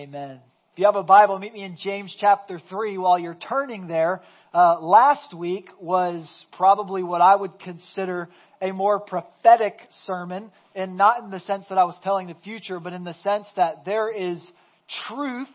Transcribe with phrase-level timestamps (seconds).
[0.00, 0.40] Amen.
[0.72, 4.22] If you have a Bible, meet me in James chapter 3 while you're turning there.
[4.54, 6.26] Uh, last week was
[6.56, 8.30] probably what I would consider
[8.62, 9.74] a more prophetic
[10.06, 13.12] sermon, and not in the sense that I was telling the future, but in the
[13.22, 14.40] sense that there is
[15.06, 15.48] truth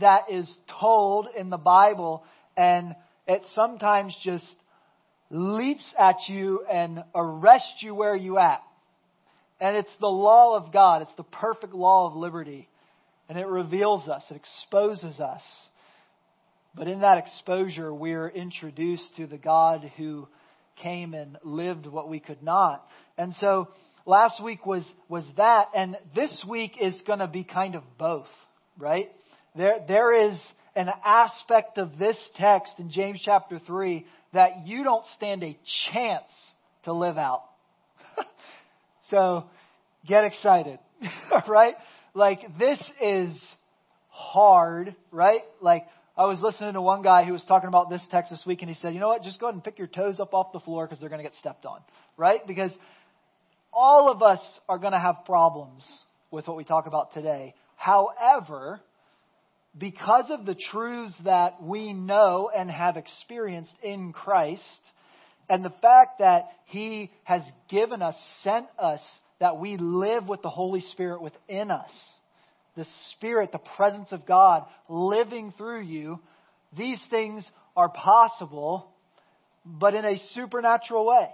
[0.00, 2.24] that is told in the Bible,
[2.56, 2.96] and
[3.28, 4.54] it sometimes just
[5.28, 8.62] leaps at you and arrests you where you at.
[9.60, 11.02] And it's the law of God.
[11.02, 12.66] It's the perfect law of liberty.
[13.30, 14.24] And it reveals us.
[14.28, 15.42] It exposes us.
[16.74, 20.26] But in that exposure, we're introduced to the God who
[20.82, 22.84] came and lived what we could not.
[23.16, 23.68] And so
[24.04, 25.66] last week was, was that.
[25.76, 28.26] And this week is going to be kind of both,
[28.76, 29.12] right?
[29.54, 30.36] There, there is
[30.74, 35.56] an aspect of this text in James chapter 3 that you don't stand a
[35.92, 36.32] chance
[36.82, 37.44] to live out.
[39.10, 39.44] so
[40.04, 40.80] get excited,
[41.48, 41.76] right?
[42.14, 43.30] Like this is
[44.08, 45.42] hard, right?
[45.60, 48.62] Like I was listening to one guy who was talking about this text this week
[48.62, 50.52] and he said, you know what, just go ahead and pick your toes up off
[50.52, 51.80] the floor because they're going to get stepped on,
[52.16, 52.46] right?
[52.46, 52.72] Because
[53.72, 55.82] all of us are going to have problems
[56.30, 57.54] with what we talk about today.
[57.76, 58.80] However,
[59.78, 64.62] because of the truths that we know and have experienced in Christ,
[65.48, 69.00] and the fact that He has given us, sent us,
[69.40, 71.90] that we live with the Holy Spirit within us,
[72.76, 76.20] the Spirit, the presence of God living through you,
[76.76, 77.44] these things
[77.76, 78.86] are possible,
[79.64, 81.28] but in a supernatural way.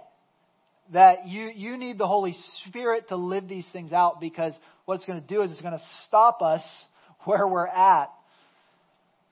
[0.93, 2.35] That you, you need the Holy
[2.65, 4.53] Spirit to live these things out because
[4.85, 6.61] what it's going to do is it's going to stop us
[7.25, 8.09] where we're at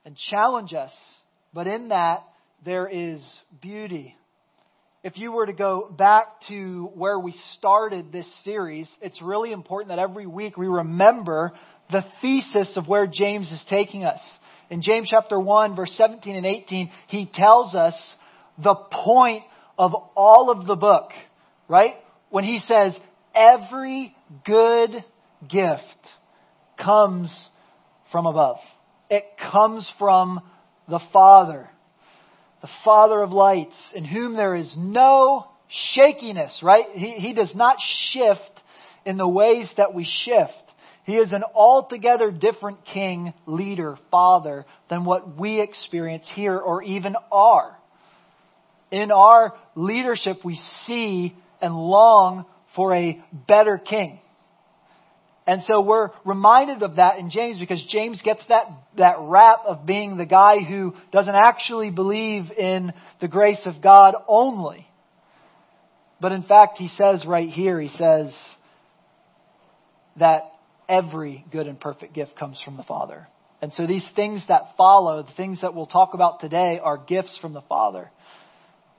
[0.03, 0.91] and challenge us.
[1.53, 2.23] But in that,
[2.65, 3.21] there is
[3.61, 4.15] beauty.
[5.06, 9.89] If you were to go back to where we started this series, it's really important
[9.89, 11.52] that every week we remember
[11.92, 14.20] the thesis of where James is taking us.
[14.72, 17.94] In James chapter 1, verse 17 and 18, he tells us
[18.58, 19.44] the point
[19.78, 21.11] of all of the book,
[21.67, 21.94] right?
[22.32, 22.98] When he says,
[23.36, 25.05] every good
[25.48, 25.83] gift
[26.83, 27.32] comes
[28.11, 28.58] from above.
[29.11, 30.42] It comes from
[30.89, 31.70] the Father,
[32.65, 35.45] the Father of lights, in whom there is no
[35.93, 36.86] shakiness, right?
[36.95, 37.77] He, he does not
[38.09, 38.42] shift
[39.05, 40.52] in the ways that we shift.
[41.05, 47.14] He is an altogether different king, leader, father than what we experience here or even
[47.31, 47.77] are.
[48.89, 52.45] In our leadership, we see and long
[52.76, 54.20] for a better king.
[55.48, 58.66] And so we're reminded of that in James because James gets that,
[58.98, 64.16] that rap of being the guy who doesn't actually believe in the grace of God
[64.28, 64.88] only.
[66.20, 68.36] But in fact, he says right here, he says
[70.17, 70.52] that
[70.89, 73.27] every good and perfect gift comes from the Father.
[73.62, 77.36] And so these things that follow, the things that we'll talk about today, are gifts
[77.39, 78.10] from the Father.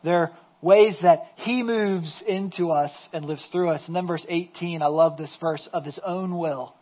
[0.04, 0.30] They're
[0.62, 3.82] ways that he moves into us and lives through us.
[3.86, 6.74] And then verse 18, I love this verse, of his own will.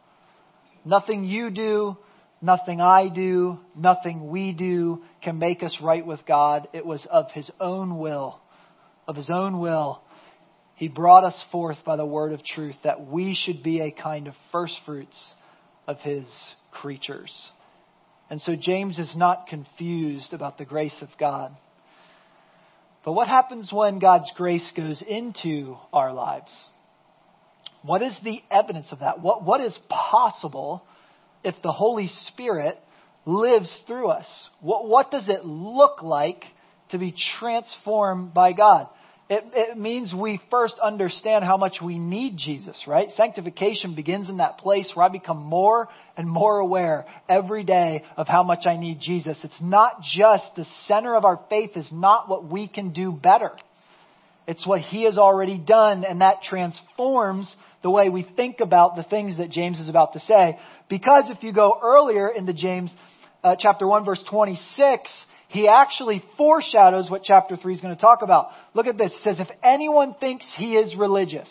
[0.85, 1.97] Nothing you do,
[2.41, 6.69] nothing I do, nothing we do can make us right with God.
[6.73, 8.41] It was of his own will.
[9.09, 10.01] Of his own will.
[10.77, 14.27] He brought us forth by the word of truth that we should be a kind
[14.27, 15.17] of first fruits
[15.87, 16.27] of his
[16.73, 17.33] creatures.
[18.31, 21.57] And so James is not confused about the grace of God.
[23.05, 26.51] But what happens when God's grace goes into our lives?
[27.83, 29.21] What is the evidence of that?
[29.21, 30.83] What, what is possible
[31.43, 32.79] if the Holy Spirit
[33.27, 34.27] lives through us?
[34.61, 36.45] What, what does it look like
[36.91, 38.89] to be transformed by God?
[39.31, 43.09] It, it means we first understand how much we need Jesus, right?
[43.17, 48.29] Sanctification begins in that place where I become more and more aware every day of
[48.29, 49.39] how much I need Jesus.
[49.43, 53.53] It's not just the center of our faith is not what we can do better.
[54.47, 59.05] It's what He has already done, and that transforms the way we think about the
[59.05, 60.59] things that James is about to say.
[60.91, 62.93] Because if you go earlier into James
[63.43, 65.11] uh, chapter 1 verse 26,
[65.49, 68.49] he actually foreshadows what chapter 3 is going to talk about.
[68.75, 69.13] Look at this.
[69.13, 71.49] It says, if anyone thinks he is religious,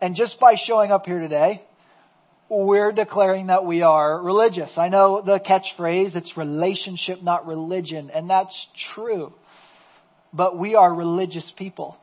[0.00, 1.62] and just by showing up here today,
[2.48, 4.70] we're declaring that we are religious.
[4.76, 8.56] I know the catchphrase, it's relationship, not religion, and that's
[8.94, 9.32] true.
[10.32, 11.96] But we are religious people.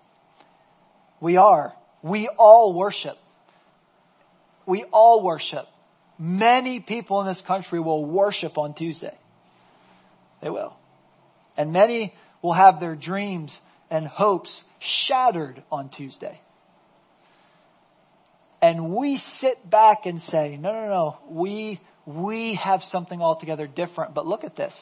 [1.22, 1.74] We are.
[2.02, 3.16] We all worship.
[4.66, 5.66] We all worship.
[6.20, 9.18] Many people in this country will worship on Tuesday.
[10.42, 10.76] They will.
[11.58, 13.56] And many will have their dreams
[13.90, 14.64] and hopes
[15.08, 16.40] shattered on Tuesday.
[18.62, 24.14] And we sit back and say, no, no, no, we we have something altogether different.
[24.14, 24.74] But look at this.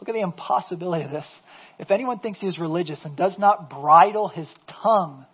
[0.00, 1.26] Look at the impossibility of this.
[1.78, 4.48] If anyone thinks he is religious and does not bridle his
[4.82, 5.24] tongue,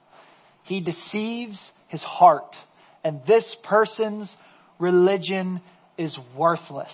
[0.64, 1.58] he deceives
[1.88, 2.54] his heart.
[3.02, 4.30] And this person's
[4.78, 5.60] religion
[5.96, 6.92] is worthless.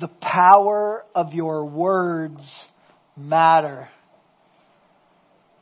[0.00, 2.40] The power of your words
[3.16, 3.88] matter.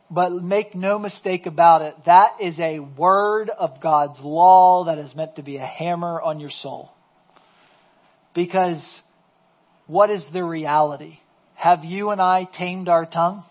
[0.09, 5.15] But make no mistake about it, that is a word of God's law that is
[5.15, 6.91] meant to be a hammer on your soul.
[8.35, 8.83] Because
[9.87, 11.19] what is the reality?
[11.55, 13.43] Have you and I tamed our tongue?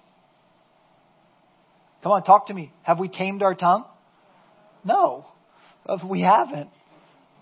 [2.02, 2.73] Come on, talk to me.
[2.82, 3.85] Have we tamed our tongue?
[4.85, 5.26] No,
[5.87, 6.69] uh, we haven't.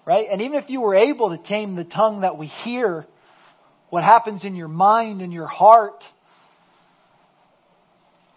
[0.06, 0.26] Right?
[0.31, 3.06] And even if you were able to tame the tongue that we hear,
[3.90, 6.02] what happens in your mind and your heart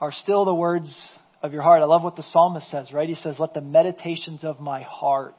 [0.02, 0.94] are still the words
[1.42, 1.82] of your heart.
[1.82, 3.08] I love what the psalmist says, right?
[3.08, 5.38] He says, Let the meditations of my heart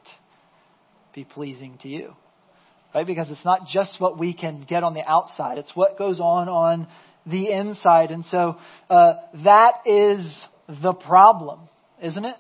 [1.15, 2.15] be pleasing to you
[2.95, 3.07] right?
[3.07, 6.49] Because it's not just what we can get on the outside, it's what goes on
[6.49, 6.87] on
[7.27, 8.11] the inside.
[8.11, 8.57] And so
[8.89, 10.21] uh, that is
[10.69, 11.61] the problem,
[12.03, 12.37] isn't it?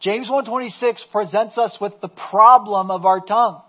[0.00, 3.60] James 126 presents us with the problem of our tongue.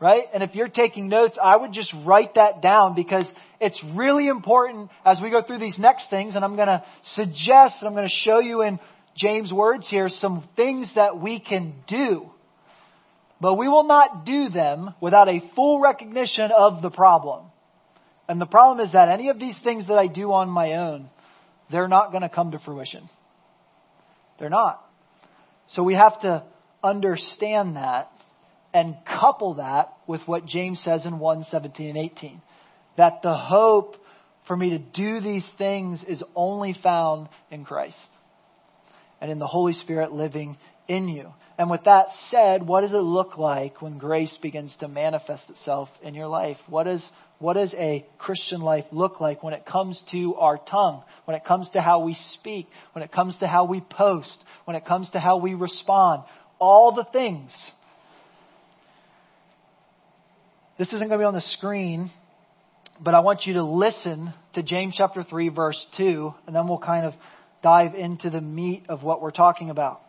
[0.00, 0.24] Right?
[0.32, 3.26] And if you're taking notes, I would just write that down because
[3.60, 6.36] it's really important as we go through these next things.
[6.36, 6.84] And I'm going to
[7.14, 8.78] suggest, and I'm going to show you in
[9.16, 12.30] James' words here, some things that we can do
[13.40, 17.46] but we will not do them without a full recognition of the problem.
[18.28, 21.08] And the problem is that any of these things that I do on my own,
[21.70, 23.08] they're not going to come to fruition.
[24.38, 24.84] They're not.
[25.74, 26.44] So we have to
[26.82, 28.10] understand that
[28.72, 32.42] and couple that with what James says in 1 17 and 18.
[32.96, 33.96] That the hope
[34.46, 37.96] for me to do these things is only found in Christ
[39.20, 40.56] and in the Holy Spirit living
[40.88, 41.32] in you.
[41.58, 45.88] And with that said, what does it look like when grace begins to manifest itself
[46.02, 46.56] in your life?
[46.68, 47.04] What does,
[47.40, 51.44] what does a Christian life look like when it comes to our tongue, when it
[51.44, 55.10] comes to how we speak, when it comes to how we post, when it comes
[55.10, 56.22] to how we respond?
[56.60, 57.50] All the things.
[60.78, 62.10] This isn't going to be on the screen,
[63.00, 66.78] but I want you to listen to James chapter 3, verse 2, and then we'll
[66.78, 67.14] kind of
[67.62, 70.02] dive into the meat of what we're talking about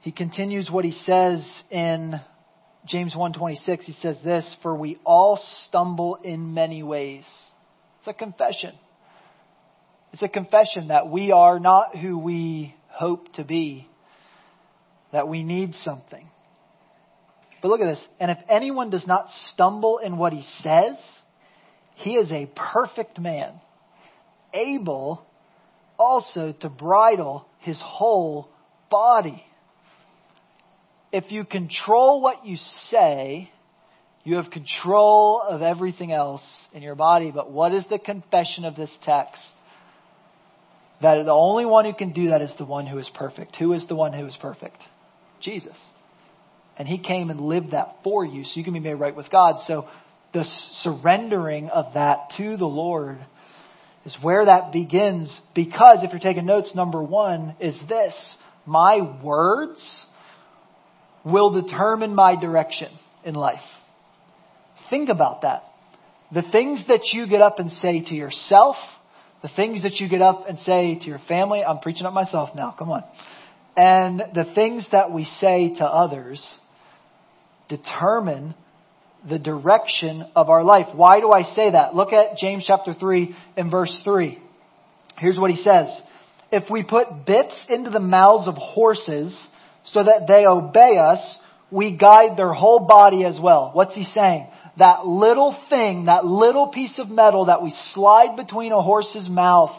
[0.00, 2.20] he continues what he says in
[2.86, 3.84] James 1:26.
[3.84, 5.36] He says this, "For we all
[5.66, 7.26] stumble in many ways."
[7.98, 8.78] It's a confession.
[10.12, 13.88] It's a confession that we are not who we hope to be,
[15.12, 16.28] that we need something.
[17.62, 18.04] But look at this.
[18.18, 20.96] And if anyone does not stumble in what he says,
[21.96, 23.60] he is a perfect man,
[24.54, 25.22] able
[25.98, 28.48] also to bridle his whole
[28.90, 29.44] body.
[31.12, 32.56] If you control what you
[32.88, 33.50] say,
[34.24, 36.42] you have control of everything else
[36.72, 37.30] in your body.
[37.30, 39.42] But what is the confession of this text?
[41.02, 43.56] That the only one who can do that is the one who is perfect.
[43.56, 44.76] Who is the one who is perfect?
[45.40, 45.76] Jesus.
[46.80, 49.30] And he came and lived that for you so you can be made right with
[49.30, 49.56] God.
[49.66, 49.86] So
[50.32, 50.46] the
[50.80, 53.18] surrendering of that to the Lord
[54.06, 55.30] is where that begins.
[55.54, 58.14] Because if you're taking notes, number one is this
[58.64, 59.78] my words
[61.22, 62.88] will determine my direction
[63.26, 63.60] in life.
[64.88, 65.64] Think about that.
[66.32, 68.76] The things that you get up and say to yourself,
[69.42, 72.54] the things that you get up and say to your family, I'm preaching up myself
[72.54, 73.04] now, come on.
[73.76, 76.42] And the things that we say to others
[77.70, 78.54] determine
[79.28, 80.86] the direction of our life.
[80.94, 81.94] Why do I say that?
[81.94, 84.38] Look at James chapter 3 and verse 3.
[85.18, 85.88] Here's what he says.
[86.52, 89.38] If we put bits into the mouths of horses
[89.84, 91.20] so that they obey us,
[91.70, 93.70] we guide their whole body as well.
[93.72, 94.48] What's he saying?
[94.78, 99.70] That little thing, that little piece of metal that we slide between a horse's mouth,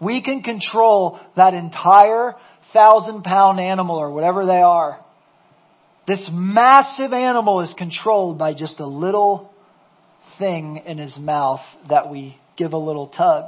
[0.00, 2.34] we can control that entire
[2.72, 5.04] thousand pound animal or whatever they are.
[6.10, 9.54] This massive animal is controlled by just a little
[10.40, 13.44] thing in his mouth that we give a little tug.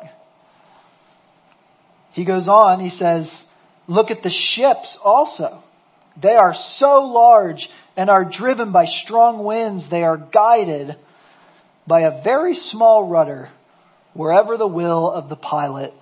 [2.13, 3.29] He goes on, he says,
[3.89, 5.65] look at the ships also.
[6.23, 9.83] They are so large and are driven by strong winds.
[9.91, 10.99] They are guided
[11.85, 13.51] by a very small rudder
[14.15, 15.93] wherever the will of the pilot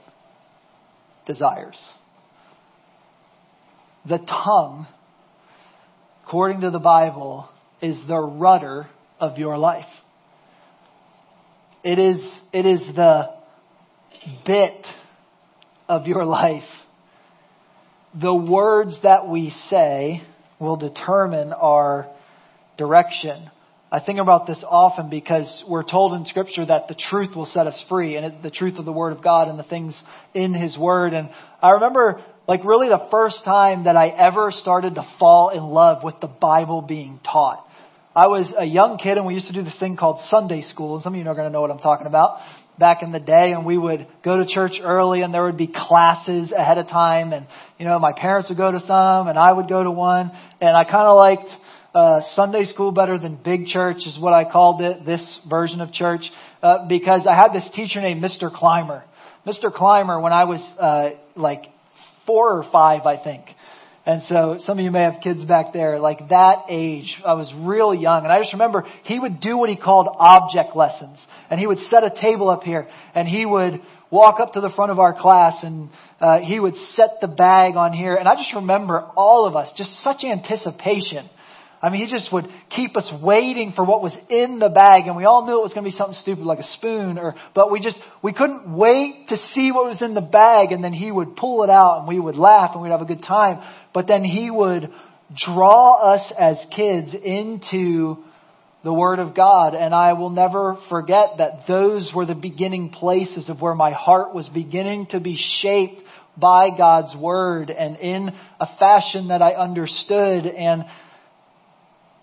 [1.27, 1.83] desires.
[4.07, 4.87] The tongue,
[6.31, 7.49] according to the Bible,
[7.83, 8.87] is the rudder
[9.19, 9.89] of your life.
[11.83, 12.21] It is,
[12.53, 13.35] it is the
[14.47, 14.87] bit
[15.89, 16.63] of your life
[18.15, 20.23] the words that we say
[20.61, 22.09] will determine our
[22.79, 23.51] direction.
[23.91, 27.67] I think about this often because we're told in scripture that the truth will set
[27.67, 30.01] us free and it, the truth of the word of God and the things
[30.33, 31.13] in his word.
[31.13, 31.29] And
[31.61, 36.03] I remember like really the first time that I ever started to fall in love
[36.03, 37.65] with the Bible being taught.
[38.17, 40.97] I was a young kid and we used to do this thing called Sunday school
[40.97, 42.41] and some of you are going to know what I'm talking about
[42.77, 45.69] back in the day and we would go to church early and there would be
[45.69, 47.47] classes ahead of time and
[47.79, 50.77] you know my parents would go to some and I would go to one and
[50.77, 51.51] I kind of liked
[51.95, 55.93] uh, Sunday school better than big church is what I called it, this version of
[55.93, 56.23] church,
[56.65, 58.53] uh, because I had this teacher named Mr.
[58.53, 59.05] Clymer.
[59.47, 59.73] Mr.
[59.73, 61.67] Clymer, when I was uh, like
[62.31, 63.45] four or five, I think.
[64.07, 67.21] And so some of you may have kids back there, like that age.
[67.27, 68.23] I was real young.
[68.23, 71.19] And I just remember he would do what he called object lessons.
[71.51, 73.83] And he would set a table up here and he would
[74.13, 77.75] walk up to the front of our class and uh, he would set the bag
[77.75, 78.15] on here.
[78.15, 81.29] And I just remember all of us, just such anticipation
[81.83, 85.17] I mean, he just would keep us waiting for what was in the bag, and
[85.17, 87.71] we all knew it was going to be something stupid like a spoon, or but
[87.71, 91.11] we just we couldn't wait to see what was in the bag, and then he
[91.11, 93.67] would pull it out, and we would laugh, and we'd have a good time.
[93.95, 94.91] But then he would
[95.35, 98.19] draw us as kids into
[98.83, 103.49] the Word of God, and I will never forget that those were the beginning places
[103.49, 106.03] of where my heart was beginning to be shaped
[106.37, 110.85] by God's Word, and in a fashion that I understood and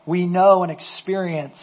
[0.07, 1.57] we know and experience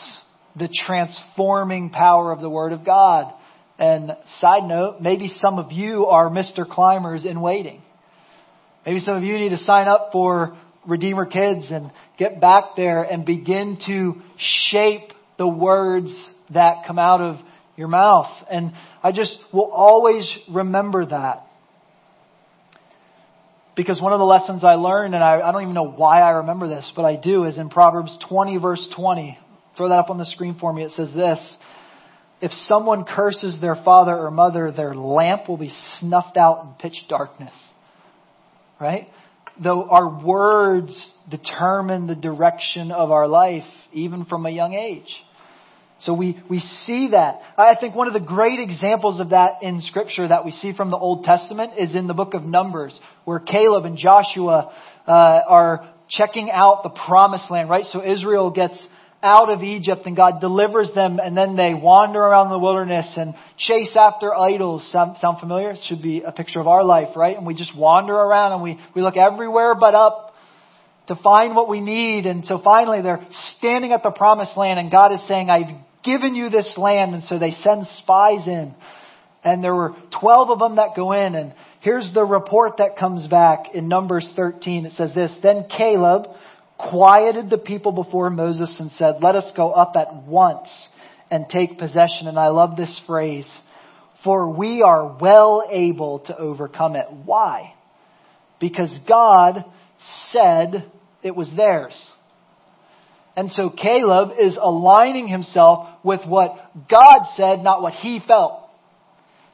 [0.55, 3.33] the transforming power of the Word of God.
[3.79, 6.65] And side note, maybe some of you are Mr.
[6.65, 7.83] Clymers in waiting.
[8.87, 13.03] Maybe some of you need to sign up for Redeemer Kids and get back there
[13.03, 14.21] and begin to
[14.71, 16.15] shape the words
[16.53, 17.37] that come out of
[17.77, 18.31] your mouth.
[18.51, 21.47] And I just will always remember that.
[23.77, 26.31] Because one of the lessons I learned, and I, I don't even know why I
[26.31, 29.39] remember this, but I do, is in Proverbs 20 verse 20.
[29.77, 30.85] Throw that up on the screen for me.
[30.85, 31.39] It says this.
[32.41, 37.05] If someone curses their father or mother, their lamp will be snuffed out in pitch
[37.09, 37.55] darkness.
[38.81, 39.09] Right?
[39.63, 45.09] Though our words determine the direction of our life, even from a young age.
[46.05, 47.41] So we, we see that.
[47.57, 50.91] I think one of the great examples of that in scripture that we see from
[50.91, 54.73] the Old Testament is in the book of Numbers, where Caleb and Joshua
[55.07, 57.87] uh, are checking out the promised land, right?
[57.91, 58.79] So Israel gets
[59.23, 63.35] out of Egypt and God delivers them and then they wander around the wilderness and
[63.57, 64.87] chase after idols.
[64.93, 65.71] Sound, sound familiar?
[65.71, 67.35] It should be a picture of our life, right?
[67.35, 70.35] And we just wander around and we, we look everywhere but up
[71.09, 72.27] to find what we need.
[72.27, 76.35] And so finally they're standing at the promised land and God is saying, I've given
[76.35, 77.15] you this land.
[77.15, 78.75] And so they send spies in.
[79.43, 81.35] And there were 12 of them that go in.
[81.35, 84.87] And here's the report that comes back in Numbers 13.
[84.87, 86.27] It says this, Then Caleb
[86.79, 90.69] quieted the people before Moses and said, Let us go up at once
[91.31, 92.27] and take possession.
[92.27, 93.49] And I love this phrase,
[94.23, 97.07] for we are well able to overcome it.
[97.25, 97.75] Why?
[98.61, 99.65] Because God
[100.31, 100.91] said
[101.23, 101.95] it was theirs.
[103.37, 106.57] And so Caleb is aligning himself with what
[106.89, 108.61] God said, not what he felt.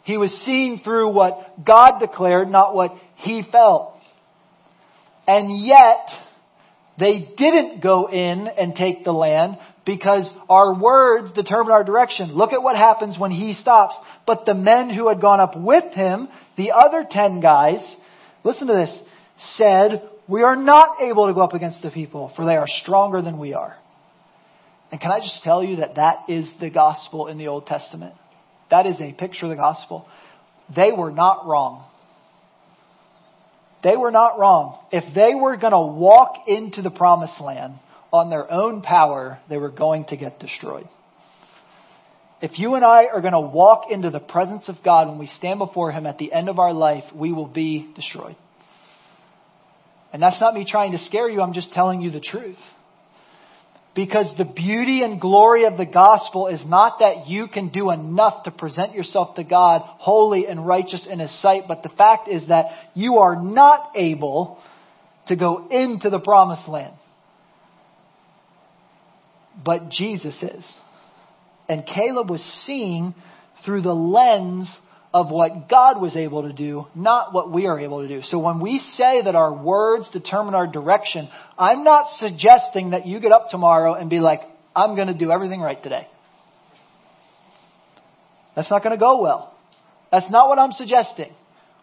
[0.05, 3.95] He was seeing through what God declared, not what he felt.
[5.27, 6.09] And yet,
[6.99, 12.35] they didn't go in and take the land because our words determine our direction.
[12.35, 13.95] Look at what happens when he stops.
[14.27, 17.81] But the men who had gone up with him, the other ten guys,
[18.45, 18.99] listen to this,
[19.57, 23.21] said, we are not able to go up against the people, for they are stronger
[23.21, 23.77] than we are.
[24.93, 28.15] And can I just tell you that that is the gospel in the Old Testament?
[28.71, 30.07] That is a picture of the gospel.
[30.75, 31.85] They were not wrong.
[33.83, 34.79] They were not wrong.
[34.93, 37.75] If they were going to walk into the promised land
[38.13, 40.89] on their own power, they were going to get destroyed.
[42.41, 45.27] If you and I are going to walk into the presence of God when we
[45.39, 48.37] stand before Him at the end of our life, we will be destroyed.
[50.13, 52.59] And that's not me trying to scare you, I'm just telling you the truth.
[53.95, 58.45] Because the beauty and glory of the gospel is not that you can do enough
[58.45, 62.47] to present yourself to God holy and righteous in His sight, but the fact is
[62.49, 64.59] that you are not able
[65.27, 66.95] to go into the promised land.
[69.65, 70.65] But Jesus is.
[71.69, 73.15] And Caleb was seeing
[73.65, 74.69] through the lens
[75.13, 78.23] of what God was able to do, not what we are able to do.
[78.23, 83.19] So when we say that our words determine our direction, I'm not suggesting that you
[83.19, 84.41] get up tomorrow and be like,
[84.75, 86.07] I'm going to do everything right today.
[88.55, 89.53] That's not going to go well.
[90.13, 91.33] That's not what I'm suggesting.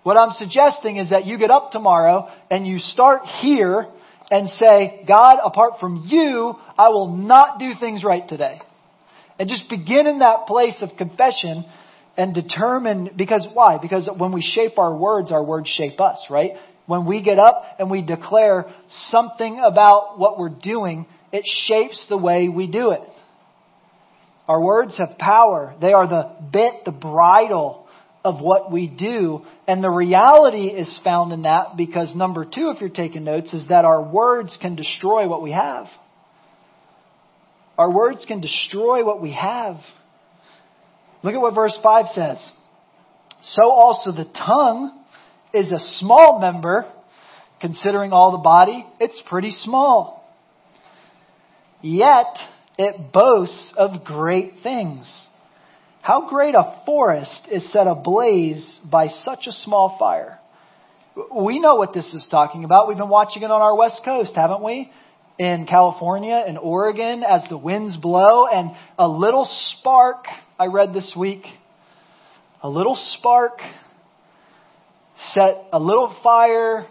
[0.04, 3.88] What I'm suggesting is that you get up tomorrow and you start here
[4.32, 8.62] and say, God, apart from you, I will not do things right today.
[9.40, 11.66] And just begin in that place of confession
[12.18, 13.78] and determine, because why?
[13.78, 16.52] Because when we shape our words, our words shape us, right?
[16.88, 18.74] When we get up and we declare
[19.10, 23.02] something about what we're doing, it shapes the way we do it.
[24.48, 25.76] Our words have power.
[25.80, 27.86] They are the bit, the bridle
[28.24, 29.46] of what we do.
[29.68, 33.68] And the reality is found in that because number two, if you're taking notes, is
[33.68, 35.88] that our words can destroy what we have.
[37.78, 39.78] Our words can destroy what we have.
[41.28, 42.52] Look at what verse 5 says.
[43.42, 44.98] So also the tongue
[45.54, 46.90] is a small member,
[47.60, 50.26] considering all the body, it's pretty small.
[51.82, 52.34] Yet
[52.78, 55.06] it boasts of great things.
[56.02, 60.40] How great a forest is set ablaze by such a small fire.
[61.36, 62.88] We know what this is talking about.
[62.88, 64.90] We've been watching it on our west coast, haven't we?
[65.38, 70.24] In California and Oregon as the winds blow and a little spark,
[70.60, 71.46] I read this week,
[72.64, 73.60] a little spark
[75.36, 76.88] set a little fire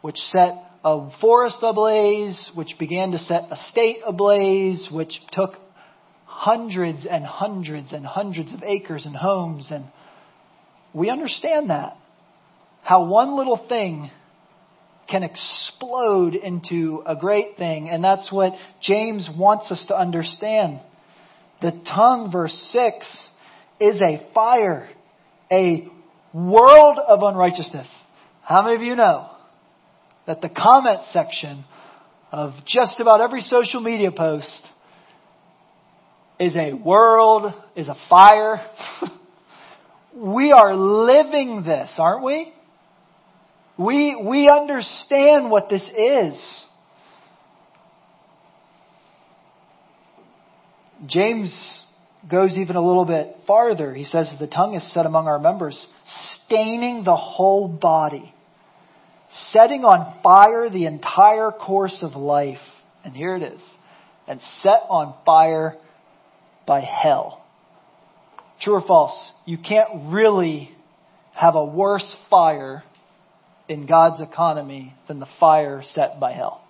[0.00, 5.56] which set a forest ablaze, which began to set a state ablaze, which took
[6.24, 9.68] hundreds and hundreds and hundreds of acres and homes.
[9.70, 9.84] And
[10.94, 11.98] we understand that.
[12.82, 14.10] How one little thing
[15.06, 17.90] can explode into a great thing.
[17.90, 20.80] And that's what James wants us to understand.
[21.62, 23.06] The tongue, verse 6,
[23.80, 24.88] is a fire,
[25.50, 25.88] a
[26.32, 27.88] world of unrighteousness.
[28.42, 29.30] How many of you know
[30.26, 31.64] that the comment section
[32.32, 34.62] of just about every social media post
[36.38, 38.60] is a world, is a fire.
[40.14, 42.52] we are living this, aren't we?
[43.78, 46.64] We, we understand what this is.
[51.08, 51.52] James
[52.30, 53.94] goes even a little bit farther.
[53.94, 55.86] He says the tongue is set among our members,
[56.44, 58.34] staining the whole body
[59.52, 62.58] setting on fire the entire course of life.
[63.04, 63.60] And here it is.
[64.26, 65.76] And set on fire
[66.66, 67.44] by hell.
[68.60, 69.16] True or false?
[69.44, 70.70] You can't really
[71.34, 72.82] have a worse fire
[73.68, 76.62] in God's economy than the fire set by hell.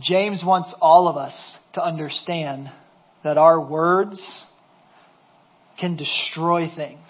[0.00, 1.34] James wants all of us
[1.74, 2.70] to understand
[3.22, 4.20] that our words
[5.78, 7.06] can destroy things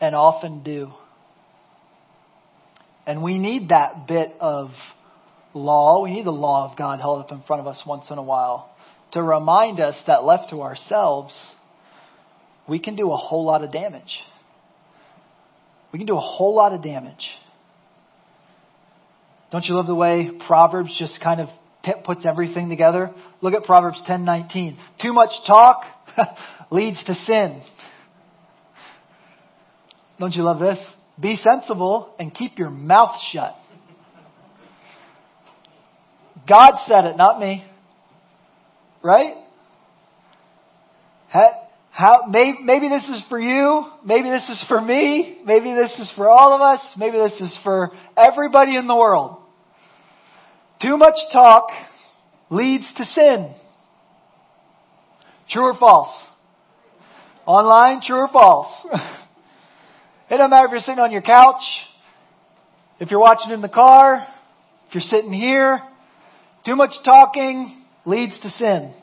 [0.00, 0.92] and often do.
[3.06, 4.70] And we need that bit of
[5.52, 6.02] law.
[6.02, 8.22] We need the law of God held up in front of us once in a
[8.22, 8.70] while
[9.12, 11.34] to remind us that left to ourselves,
[12.68, 14.20] we can do a whole lot of damage.
[15.92, 17.28] We can do a whole lot of damage.
[19.50, 21.48] Don't you love the way Proverbs just kind of
[22.04, 23.10] puts everything together?
[23.40, 24.76] Look at Proverbs 10:19.
[25.02, 25.84] Too much talk
[26.70, 27.62] leads to sin.
[30.18, 30.78] Don't you love this?
[31.18, 33.56] Be sensible and keep your mouth shut.
[36.48, 37.64] God said it, not me.
[39.02, 39.34] Right?
[42.00, 43.84] How, maybe, maybe this is for you.
[44.06, 45.36] Maybe this is for me.
[45.44, 46.80] Maybe this is for all of us.
[46.96, 49.36] Maybe this is for everybody in the world.
[50.80, 51.68] Too much talk
[52.48, 53.54] leads to sin.
[55.50, 56.16] True or false?
[57.44, 58.72] Online, true or false?
[60.30, 61.62] It doesn't matter if you're sitting on your couch,
[63.00, 64.28] if you're watching in the car,
[64.86, 65.82] if you're sitting here.
[66.64, 68.94] Too much talking leads to sin.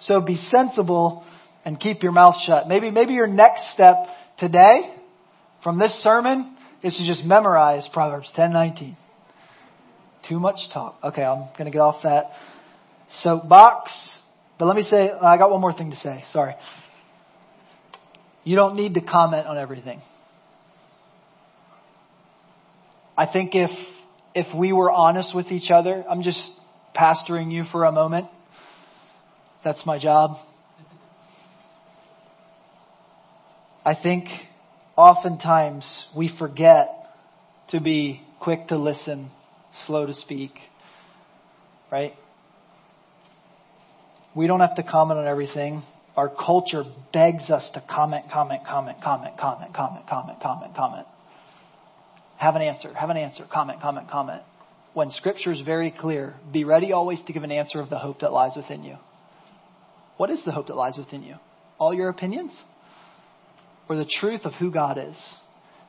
[0.00, 1.24] So be sensible
[1.64, 2.68] and keep your mouth shut.
[2.68, 3.96] Maybe, maybe your next step
[4.38, 4.94] today
[5.62, 8.96] from this sermon is to just memorize Proverbs 10:19.
[10.28, 10.98] Too much talk.
[11.02, 12.30] Okay, I'm going to get off that
[13.22, 13.90] soapbox.
[14.58, 16.24] But let me say, I got one more thing to say.
[16.32, 16.54] Sorry.
[18.44, 20.00] You don't need to comment on everything.
[23.16, 23.70] I think if
[24.34, 26.40] if we were honest with each other, I'm just
[26.96, 28.26] pastoring you for a moment.
[29.64, 30.36] That's my job.
[33.88, 34.26] I think
[34.98, 36.90] oftentimes we forget
[37.70, 39.30] to be quick to listen,
[39.86, 40.50] slow to speak.
[41.90, 42.12] Right?
[44.36, 45.82] We don't have to comment on everything.
[46.18, 51.06] Our culture begs us to comment, comment, comment, comment, comment, comment, comment, comment, comment.
[52.36, 54.42] Have an answer, have an answer, comment, comment, comment.
[54.92, 58.20] When Scripture is very clear, be ready always to give an answer of the hope
[58.20, 58.98] that lies within you.
[60.18, 61.36] What is the hope that lies within you?
[61.78, 62.52] All your opinions?
[63.88, 65.16] Or the truth of who God is?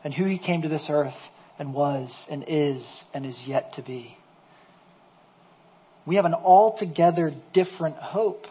[0.03, 1.13] and who he came to this earth
[1.57, 4.17] and was and is and is yet to be.
[6.05, 8.45] We have an altogether different hope.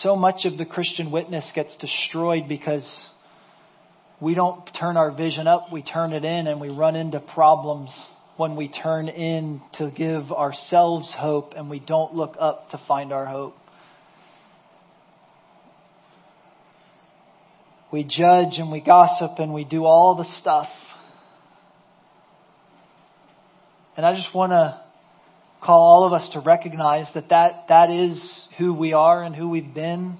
[0.00, 2.88] So much of the Christian witness gets destroyed because
[4.20, 7.90] we don't turn our vision up, we turn it in, and we run into problems
[8.36, 13.12] when we turn in to give ourselves hope and we don't look up to find
[13.12, 13.56] our hope.
[17.92, 20.68] We judge and we gossip and we do all the stuff.
[23.96, 24.80] And I just want to
[25.62, 29.48] call all of us to recognize that, that that is who we are and who
[29.48, 30.16] we've been.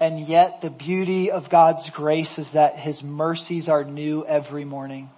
[0.00, 5.10] And yet the beauty of God's grace is that His mercies are new every morning.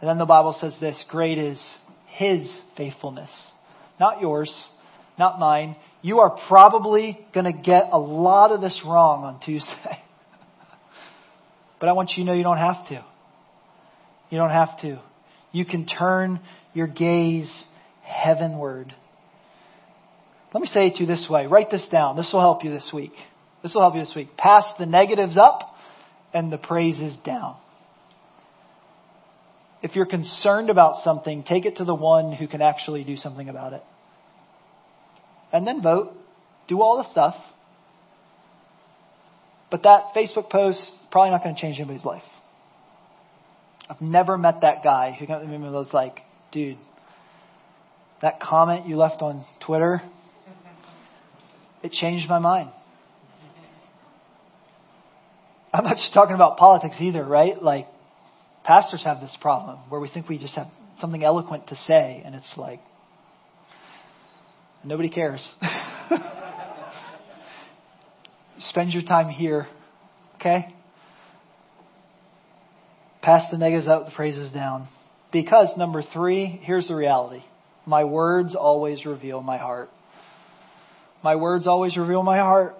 [0.00, 1.62] And then the Bible says this great is
[2.06, 3.30] His faithfulness,
[4.00, 4.52] not yours,
[5.18, 5.76] not mine.
[6.02, 10.02] You are probably going to get a lot of this wrong on Tuesday.
[11.80, 13.04] but I want you to know you don't have to.
[14.30, 15.00] You don't have to.
[15.52, 16.40] You can turn
[16.74, 17.50] your gaze
[18.02, 18.94] heavenward.
[20.52, 21.46] Let me say it to you this way.
[21.46, 22.16] Write this down.
[22.16, 23.12] This will help you this week.
[23.62, 24.36] This will help you this week.
[24.36, 25.74] Pass the negatives up
[26.32, 27.56] and the praises down.
[29.82, 33.48] If you're concerned about something, take it to the one who can actually do something
[33.48, 33.82] about it.
[35.52, 36.12] And then vote.
[36.68, 37.34] Do all the stuff.
[39.70, 40.80] But that Facebook post
[41.10, 42.22] probably not going to change anybody's life.
[43.88, 46.20] I've never met that guy who got me was like,
[46.52, 46.76] dude,
[48.20, 50.02] that comment you left on Twitter,
[51.82, 52.70] it changed my mind.
[55.72, 57.62] I'm not just talking about politics either, right?
[57.62, 57.86] Like,
[58.68, 60.66] Pastors have this problem where we think we just have
[61.00, 62.80] something eloquent to say, and it's like,
[64.84, 65.46] nobody cares.
[68.70, 69.68] Spend your time here,
[70.36, 70.74] okay?
[73.22, 74.88] Pass the negatives out, the praises down.
[75.32, 77.42] Because, number three, here's the reality
[77.86, 79.90] my words always reveal my heart.
[81.22, 82.74] My words always reveal my heart.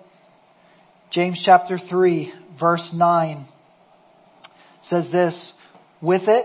[1.11, 3.47] James chapter 3, verse 9
[4.91, 5.35] says this
[6.01, 6.45] with it,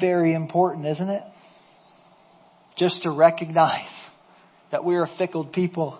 [0.00, 1.22] Very important, isn't it?
[2.76, 3.88] Just to recognize
[4.72, 5.98] that we are fickle people.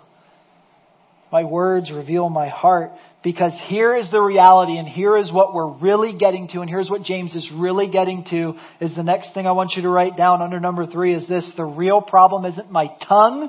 [1.31, 2.93] My words reveal my heart
[3.25, 6.91] because here is the reality and here is what we're really getting to and here's
[6.91, 10.17] what James is really getting to is the next thing I want you to write
[10.17, 11.51] down under number three is this.
[11.57, 13.49] The real problem isn't my tongue,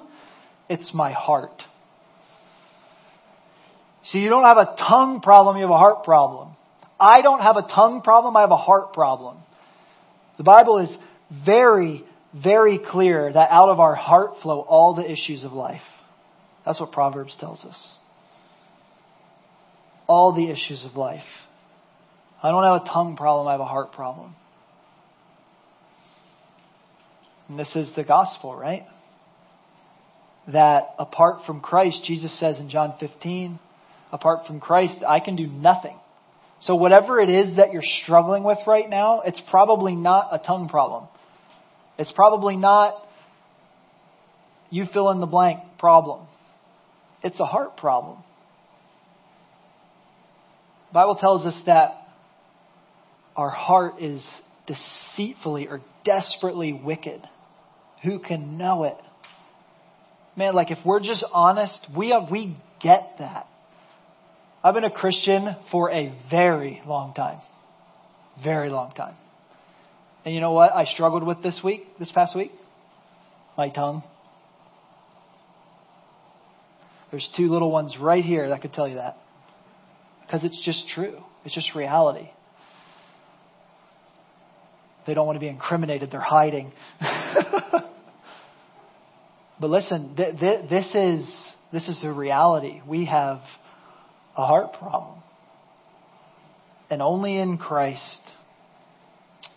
[0.69, 1.62] it's my heart.
[4.06, 6.56] See, you don't have a tongue problem, you have a heart problem.
[6.99, 9.38] I don't have a tongue problem, I have a heart problem.
[10.37, 10.95] The Bible is
[11.45, 15.81] very, very clear that out of our heart flow all the issues of life.
[16.65, 17.95] That's what Proverbs tells us.
[20.07, 21.23] All the issues of life.
[22.41, 24.35] I don't have a tongue problem, I have a heart problem.
[27.47, 28.85] And this is the gospel, right?
[30.51, 33.59] That apart from Christ, Jesus says in John 15,
[34.11, 35.97] apart from Christ, I can do nothing.
[36.65, 40.69] So whatever it is that you're struggling with right now, it's probably not a tongue
[40.69, 41.08] problem.
[41.97, 42.95] It's probably not
[44.69, 46.26] you fill in the blank problem.
[47.21, 48.23] It's a heart problem.
[50.89, 52.08] The Bible tells us that
[53.36, 54.23] our heart is
[54.67, 57.21] deceitfully or desperately wicked.
[58.04, 58.97] Who can know it?
[60.36, 63.47] Man, like if we're just honest, we have, we get that.
[64.63, 67.39] I've been a Christian for a very long time.
[68.41, 69.15] Very long time.
[70.23, 72.52] And you know what I struggled with this week, this past week?
[73.58, 74.04] My tongue.
[77.12, 79.17] There's two little ones right here that could tell you that.
[80.26, 81.17] Because it's just true.
[81.43, 82.30] It's just reality.
[85.06, 86.71] They don't want to be incriminated, they're hiding.
[89.60, 91.30] but listen, th- th- this is
[91.73, 92.82] this is the reality.
[92.88, 93.41] We have
[94.37, 95.19] a heart problem.
[96.89, 98.21] And only in Christ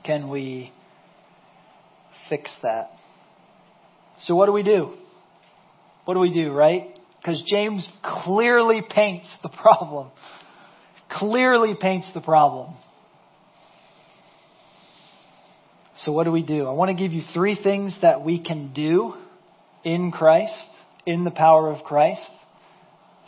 [0.04, 0.72] can we
[2.28, 2.90] fix that.
[4.26, 4.94] So what do we do?
[6.04, 6.98] What do we do, right?
[7.20, 7.86] Because James
[8.24, 10.10] clearly paints the problem.
[11.10, 12.74] Clearly paints the problem.
[16.04, 16.66] So what do we do?
[16.66, 19.14] I want to give you three things that we can do
[19.82, 20.52] in Christ,
[21.04, 22.30] in the power of Christ.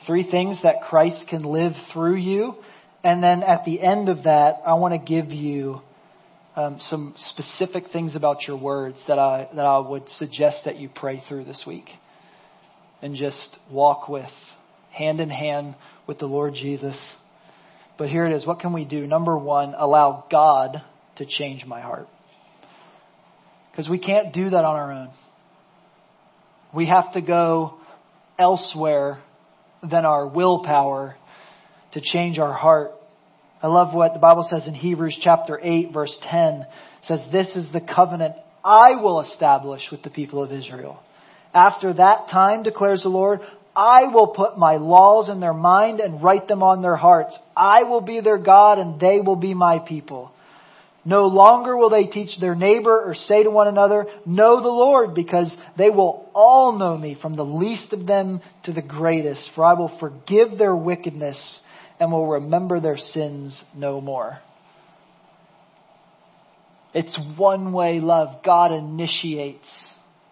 [0.09, 2.55] Three things that Christ can live through you.
[3.05, 5.83] And then at the end of that, I want to give you
[6.57, 10.89] um, some specific things about your words that I, that I would suggest that you
[10.89, 11.91] pray through this week.
[13.03, 14.31] And just walk with,
[14.91, 16.97] hand in hand with the Lord Jesus.
[17.99, 18.47] But here it is.
[18.47, 19.07] What can we do?
[19.07, 20.83] Number one, allow God
[21.17, 22.09] to change my heart.
[23.71, 25.11] Because we can't do that on our own.
[26.75, 27.75] We have to go
[28.39, 29.23] elsewhere
[29.83, 31.17] than our willpower
[31.93, 32.93] to change our heart.
[33.63, 36.61] I love what the Bible says in Hebrews chapter 8 verse 10.
[36.61, 36.67] It
[37.03, 41.01] says, This is the covenant I will establish with the people of Israel.
[41.55, 43.41] After that time, declares the Lord,
[43.75, 47.37] I will put my laws in their mind and write them on their hearts.
[47.57, 50.33] I will be their God and they will be my people.
[51.05, 55.15] No longer will they teach their neighbor or say to one another, Know the Lord,
[55.15, 59.49] because they will all know me, from the least of them to the greatest.
[59.55, 61.61] For I will forgive their wickedness
[62.01, 64.39] and will remember their sins no more.
[66.95, 68.43] It's one way love.
[68.45, 69.67] God initiates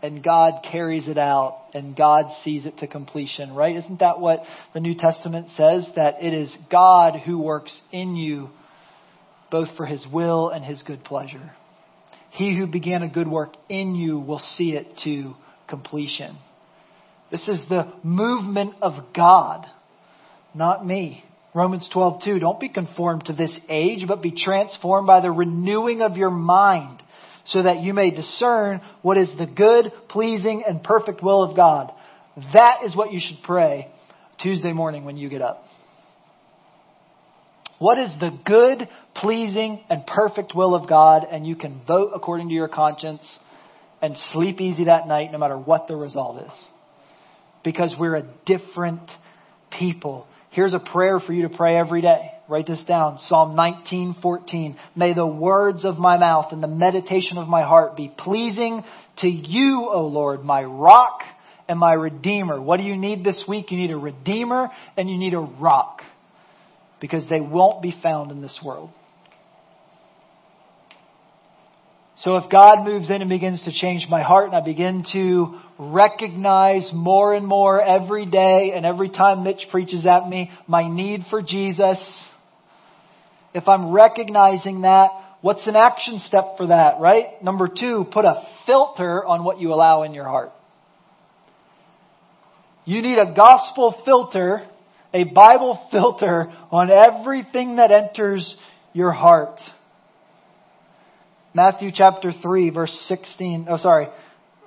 [0.03, 3.77] and God carries it out and God sees it to completion, right?
[3.77, 4.43] Isn't that what
[4.75, 5.89] the New Testament says?
[5.97, 8.51] That it is God who works in you
[9.51, 11.53] both for his will and his good pleasure.
[12.31, 15.35] He who began a good work in you will see it to
[15.69, 16.37] completion.
[17.31, 19.67] This is the movement of God,
[20.55, 21.25] not me.
[21.55, 26.17] Romans 12:2 Don't be conformed to this age, but be transformed by the renewing of
[26.17, 27.03] your mind,
[27.47, 31.93] so that you may discern what is the good, pleasing, and perfect will of God.
[32.53, 33.91] That is what you should pray
[34.43, 35.65] Tuesday morning when you get up.
[37.79, 41.27] What is the good, pleasing, and perfect will of God?
[41.31, 43.23] And you can vote according to your conscience
[44.01, 46.53] and sleep easy that night no matter what the result is.
[47.65, 49.11] Because we're a different
[49.79, 50.27] people.
[50.51, 52.31] Here's a prayer for you to pray every day.
[52.49, 53.19] Write this down.
[53.27, 54.77] Psalm 19:14.
[54.95, 58.85] May the words of my mouth and the meditation of my heart be pleasing
[59.19, 61.23] to you, O Lord, my rock
[61.69, 62.61] and my redeemer.
[62.61, 63.71] What do you need this week?
[63.71, 66.03] You need a redeemer and you need a rock
[67.01, 68.91] because they won't be found in this world.
[72.21, 75.61] So if God moves in and begins to change my heart and I begin to
[75.79, 81.27] recognize more and more every day and every time Mitch preaches at me my need
[81.29, 81.99] for Jesus,
[83.53, 85.11] if I'm recognizing that,
[85.43, 87.43] what's an action step for that, right?
[87.43, 90.53] Number two, put a filter on what you allow in your heart.
[92.87, 94.67] You need a gospel filter
[95.13, 98.55] a Bible filter on everything that enters
[98.93, 99.61] your heart.
[101.55, 104.09] Matthew chapter 3 verse 16, oh sorry,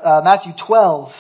[0.03, 1.11] uh, Matthew 12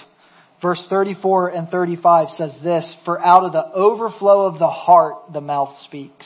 [0.61, 5.41] verse 34 and 35 says this, for out of the overflow of the heart the
[5.41, 6.25] mouth speaks.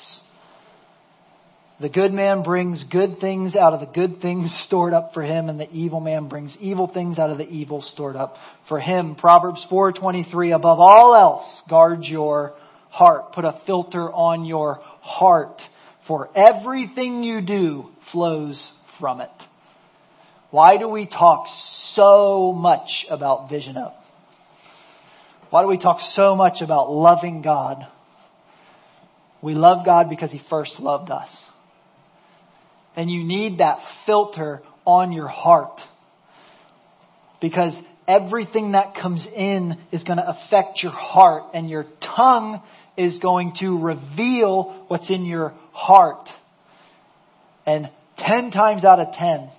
[1.79, 5.49] The good man brings good things out of the good things stored up for him,
[5.49, 8.35] and the evil man brings evil things out of the evil stored up
[8.69, 9.15] for him.
[9.15, 12.53] Proverbs 4:23 above all else guard your
[12.93, 13.33] heart.
[13.33, 15.59] Put a filter on your heart,
[16.07, 18.63] for everything you do flows
[18.99, 19.31] from it.
[20.51, 21.47] Why do we talk
[21.93, 23.95] so much about Vision Up?
[25.49, 27.87] Why do we talk so much about loving God?
[29.41, 31.29] We love God because He first loved us.
[32.95, 35.79] And you need that filter on your heart.
[37.41, 37.73] Because
[38.07, 41.85] everything that comes in is going to affect your heart and your
[42.15, 42.61] tongue
[42.97, 46.27] is going to reveal what's in your heart.
[47.65, 49.49] And 10 times out of 10,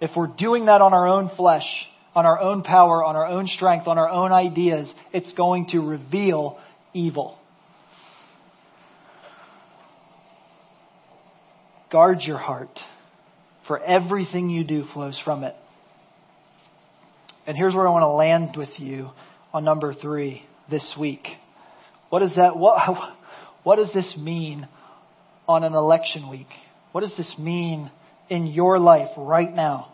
[0.00, 1.66] if we're doing that on our own flesh,
[2.14, 5.80] on our own power, on our own strength, on our own ideas, it's going to
[5.80, 6.58] reveal
[6.92, 7.38] evil.
[11.90, 12.80] Guard your heart,
[13.66, 15.54] for everything you do flows from it.
[17.52, 19.10] And here's where I want to land with you
[19.52, 21.28] on number three this week.
[22.08, 22.80] What does that, what,
[23.62, 24.66] what does this mean
[25.46, 26.46] on an election week?
[26.92, 27.90] What does this mean
[28.30, 29.92] in your life right now?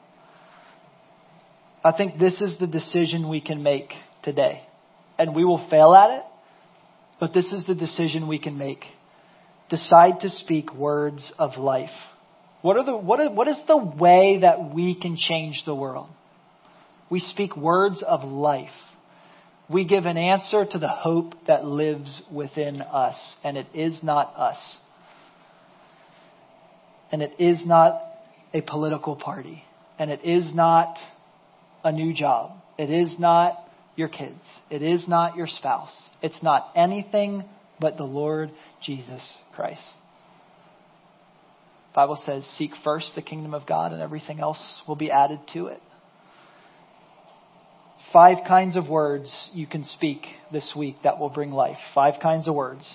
[1.82, 3.90] I think this is the decision we can make
[4.22, 4.62] today.
[5.18, 6.22] And we will fail at it,
[7.18, 8.84] but this is the decision we can make.
[9.68, 11.90] Decide to speak words of life.
[12.62, 16.10] What are the, what, are, what is the way that we can change the world?
[17.10, 18.70] We speak words of life.
[19.68, 24.34] we give an answer to the hope that lives within us, and it is not
[24.36, 24.58] us.
[27.12, 28.00] And it is not
[28.54, 29.62] a political party,
[29.98, 30.96] and it is not
[31.84, 32.52] a new job.
[32.78, 33.58] It is not
[33.94, 34.40] your kids.
[34.70, 35.92] It is not your spouse.
[36.22, 37.44] It's not anything
[37.80, 38.50] but the Lord
[38.82, 39.22] Jesus
[39.54, 39.82] Christ.
[41.92, 45.40] The Bible says, seek first the kingdom of God and everything else will be added
[45.54, 45.80] to it.
[48.12, 51.76] Five kinds of words you can speak this week that will bring life.
[51.94, 52.88] Five kinds of words.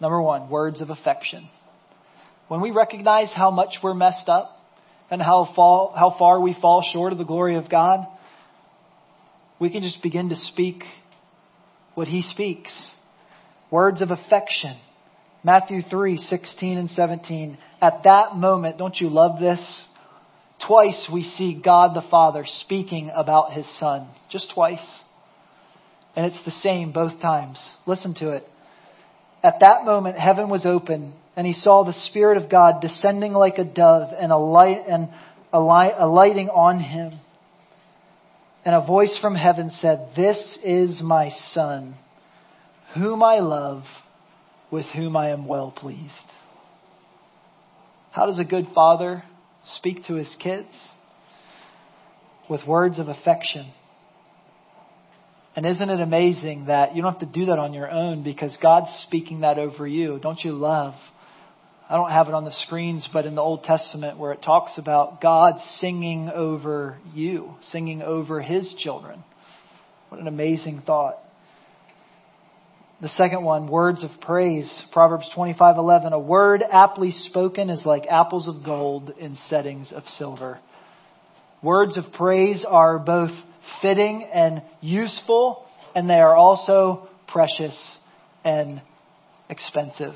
[0.00, 1.48] Number one, words of affection.
[2.48, 4.58] When we recognize how much we're messed up
[5.10, 8.06] and how, fall, how far we fall short of the glory of God,
[9.58, 10.82] we can just begin to speak
[11.94, 12.72] what He speaks.
[13.70, 14.76] Words of affection.
[15.42, 17.58] Matthew 3, 16 and 17.
[17.82, 19.60] At that moment, don't you love this?
[20.66, 24.08] Twice we see God the Father speaking about His Son.
[24.30, 24.84] Just twice.
[26.16, 27.58] And it's the same both times.
[27.86, 28.48] Listen to it.
[29.42, 33.58] At that moment, heaven was open, and he saw the Spirit of God descending like
[33.58, 35.10] a dove and, alight, and
[35.52, 37.20] alighting on him.
[38.64, 41.96] And a voice from heaven said, This is my Son,
[42.94, 43.82] whom I love,
[44.70, 46.12] with whom I am well pleased.
[48.12, 49.24] How does a good father
[49.78, 50.68] speak to his kids?
[52.48, 53.70] With words of affection.
[55.56, 58.56] And isn't it amazing that you don't have to do that on your own because
[58.60, 60.18] God's speaking that over you?
[60.20, 60.94] Don't you love?
[61.88, 64.72] I don't have it on the screens, but in the Old Testament where it talks
[64.78, 69.22] about God singing over you, singing over his children.
[70.08, 71.18] What an amazing thought.
[73.04, 74.82] The second one, words of praise.
[74.90, 80.58] Proverbs 25:11, a word aptly spoken is like apples of gold in settings of silver.
[81.60, 83.32] Words of praise are both
[83.82, 87.78] fitting and useful, and they are also precious
[88.42, 88.80] and
[89.50, 90.14] expensive.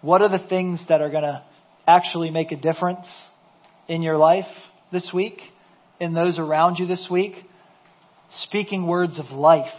[0.00, 1.40] What are the things that are going to
[1.86, 3.06] actually make a difference
[3.86, 4.48] in your life
[4.90, 5.40] this week,
[6.00, 7.44] in those around you this week?
[8.42, 9.70] Speaking words of life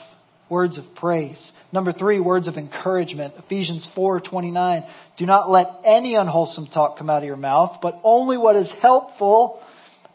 [0.49, 1.39] words of praise.
[1.71, 3.33] Number three, words of encouragement.
[3.37, 4.85] Ephesians 4:29.
[5.17, 8.71] Do not let any unwholesome talk come out of your mouth, but only what is
[8.81, 9.59] helpful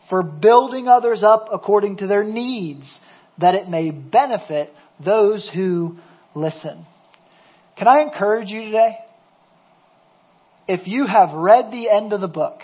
[0.08, 2.86] for building others up according to their needs,
[3.38, 4.72] that it may benefit
[5.04, 5.96] those who
[6.34, 6.84] listen.
[7.76, 8.98] Can I encourage you today?
[10.68, 12.60] If you have read the end of the book,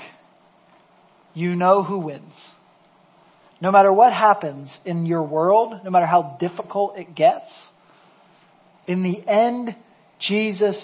[1.35, 2.33] you know who wins.
[3.61, 7.47] No matter what happens in your world, no matter how difficult it gets,
[8.87, 9.75] in the end,
[10.21, 10.77] Jesus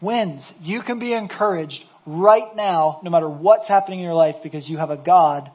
[0.00, 0.42] wins.
[0.60, 4.78] You can be encouraged right now, no matter what's happening in your life, because you
[4.78, 5.50] have a God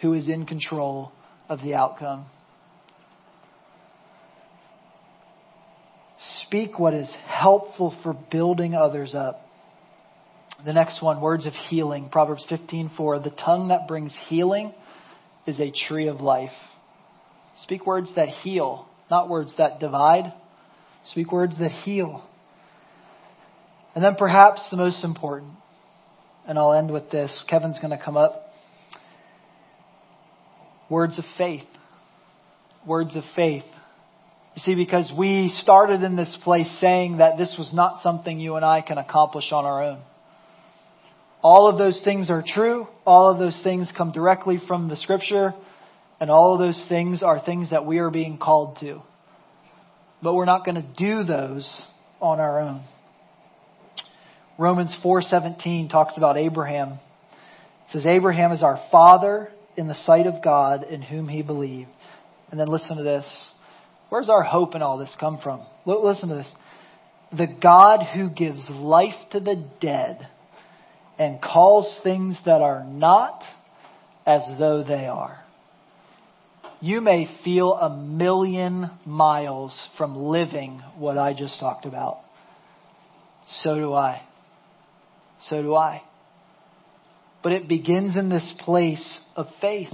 [0.00, 1.12] who is in control
[1.48, 2.26] of the outcome.
[6.46, 9.40] Speak what is helpful for building others up.
[10.64, 12.08] The next one, words of healing.
[12.10, 13.18] Proverbs 15:4.
[13.22, 14.72] The tongue that brings healing
[15.46, 16.50] is a tree of life.
[17.62, 20.32] Speak words that heal, not words that divide.
[21.10, 22.24] Speak words that heal.
[23.94, 25.52] And then perhaps the most important,
[26.48, 27.30] and I'll end with this.
[27.48, 28.52] Kevin's going to come up.
[30.90, 31.64] Words of faith.
[32.86, 33.64] Words of faith.
[34.56, 38.56] You see, because we started in this place saying that this was not something you
[38.56, 40.00] and I can accomplish on our own.
[41.44, 42.88] All of those things are true.
[43.04, 45.52] All of those things come directly from the scripture.
[46.18, 49.02] And all of those things are things that we are being called to.
[50.22, 51.68] But we're not going to do those
[52.18, 52.82] on our own.
[54.58, 56.92] Romans 4:17 talks about Abraham.
[56.92, 61.90] It says Abraham is our father in the sight of God in whom he believed.
[62.50, 63.26] And then listen to this.
[64.08, 65.60] Where's our hope in all this come from?
[65.84, 66.50] Listen to this.
[67.36, 70.28] The God who gives life to the dead
[71.18, 73.42] and calls things that are not
[74.26, 75.40] as though they are.
[76.80, 82.18] You may feel a million miles from living what I just talked about.
[83.62, 84.22] So do I.
[85.48, 86.02] So do I.
[87.42, 89.92] But it begins in this place of faith.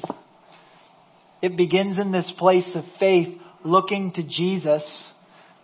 [1.42, 4.82] It begins in this place of faith looking to Jesus.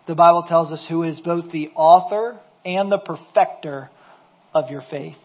[0.06, 3.90] The Bible tells us who is both the author and the perfecter
[4.54, 5.16] of your faith.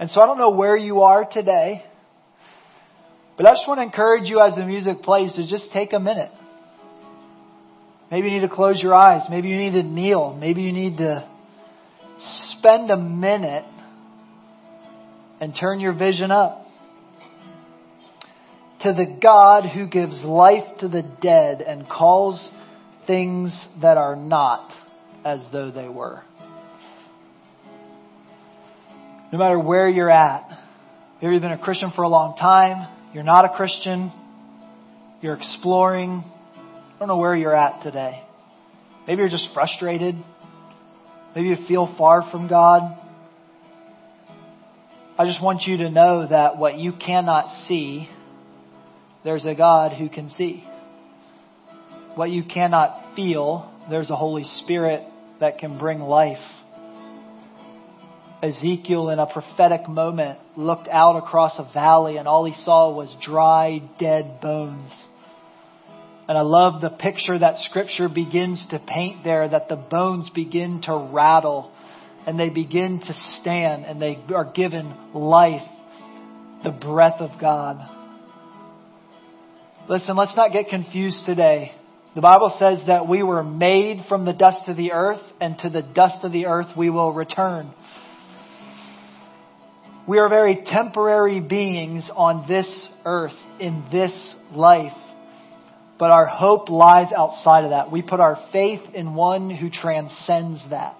[0.00, 1.84] And so I don't know where you are today,
[3.36, 6.00] but I just want to encourage you as the music plays to just take a
[6.00, 6.32] minute.
[8.10, 9.22] Maybe you need to close your eyes.
[9.30, 10.34] Maybe you need to kneel.
[10.34, 11.28] Maybe you need to
[12.56, 13.66] spend a minute
[15.40, 16.66] and turn your vision up.
[18.82, 22.40] to the God who gives life to the dead and calls
[23.06, 24.72] things that are not
[25.24, 26.22] as though they were.
[29.32, 30.48] No matter where you're at,
[31.22, 34.12] maybe you've been a Christian for a long time, you're not a Christian,
[35.20, 38.24] you're exploring, I don't know where you're at today.
[39.06, 40.16] Maybe you're just frustrated.
[41.34, 42.98] Maybe you feel far from God.
[45.16, 48.08] I just want you to know that what you cannot see,
[49.22, 50.64] there's a God who can see.
[52.16, 55.02] What you cannot feel, there's a Holy Spirit
[55.38, 56.38] that can bring life.
[58.42, 63.14] Ezekiel, in a prophetic moment, looked out across a valley and all he saw was
[63.22, 64.90] dry, dead bones.
[66.26, 70.80] And I love the picture that scripture begins to paint there that the bones begin
[70.82, 71.72] to rattle
[72.26, 75.68] and they begin to stand and they are given life,
[76.64, 77.78] the breath of God.
[79.88, 81.72] Listen, let's not get confused today.
[82.14, 85.68] The Bible says that we were made from the dust of the earth and to
[85.68, 87.72] the dust of the earth we will return.
[90.10, 92.66] We are very temporary beings on this
[93.04, 94.90] earth in this life.
[96.00, 97.92] But our hope lies outside of that.
[97.92, 100.96] We put our faith in one who transcends that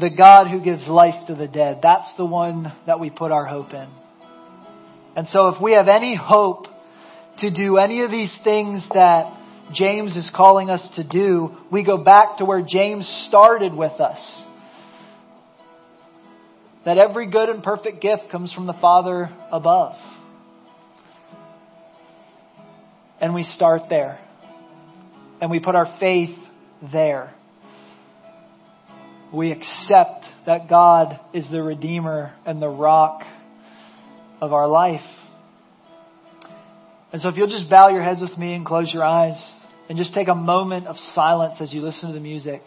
[0.00, 1.78] the God who gives life to the dead.
[1.84, 3.88] That's the one that we put our hope in.
[5.14, 6.66] And so if we have any hope
[7.42, 9.40] to do any of these things that
[9.72, 14.47] James is calling us to do, we go back to where James started with us.
[16.88, 19.94] That every good and perfect gift comes from the Father above.
[23.20, 24.20] And we start there.
[25.40, 26.36] And we put our faith
[26.92, 27.34] there
[29.32, 33.22] we accept that God is the Redeemer and the rock
[34.40, 35.04] of our life.
[37.12, 39.38] And so if you'll just bow your heads with me and close your eyes
[39.88, 42.62] and just take a moment of silence as you listen to the music.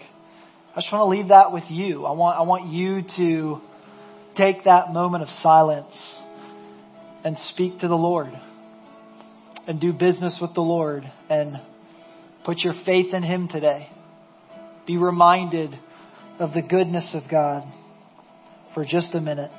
[0.75, 2.05] I just want to leave that with you.
[2.05, 3.61] I want, I want you to
[4.35, 5.93] take that moment of silence
[7.23, 8.31] and speak to the Lord
[9.67, 11.59] and do business with the Lord and
[12.43, 13.89] put your faith in Him today.
[14.87, 15.77] Be reminded
[16.39, 17.63] of the goodness of God
[18.73, 19.51] for just a minute.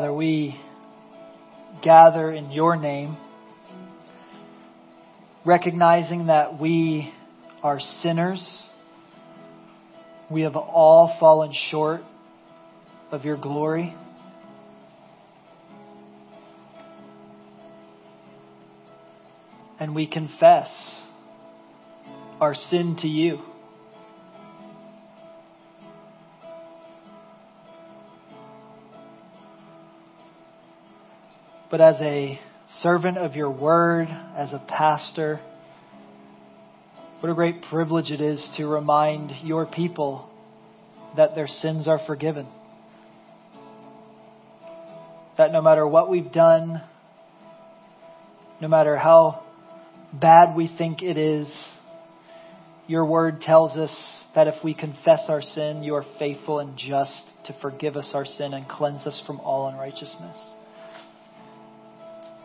[0.00, 0.58] Father, we
[1.82, 3.18] gather in your name,
[5.44, 7.12] recognizing that we
[7.62, 8.42] are sinners.
[10.30, 12.00] We have all fallen short
[13.10, 13.94] of your glory.
[19.78, 20.70] And we confess
[22.40, 23.49] our sin to you.
[31.70, 32.40] But as a
[32.82, 35.40] servant of your word, as a pastor,
[37.20, 40.28] what a great privilege it is to remind your people
[41.16, 42.46] that their sins are forgiven.
[45.38, 46.82] That no matter what we've done,
[48.60, 49.44] no matter how
[50.12, 51.48] bad we think it is,
[52.88, 53.94] your word tells us
[54.34, 58.26] that if we confess our sin, you are faithful and just to forgive us our
[58.26, 60.36] sin and cleanse us from all unrighteousness.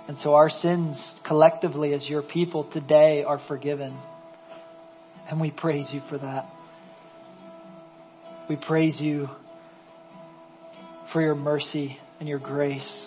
[0.07, 3.97] And so our sins collectively as your people today are forgiven.
[5.29, 6.45] And we praise you for that.
[8.47, 9.27] We praise you
[11.11, 13.05] for your mercy and your grace.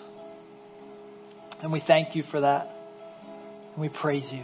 [1.61, 2.69] And we thank you for that.
[3.73, 4.43] And we praise you.